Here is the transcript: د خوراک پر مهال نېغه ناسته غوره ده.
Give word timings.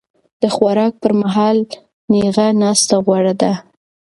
د 0.41 0.43
خوراک 0.55 0.93
پر 1.01 1.11
مهال 1.21 1.57
نېغه 2.11 2.47
ناسته 2.61 2.95
غوره 3.05 3.33
ده. 3.41 3.51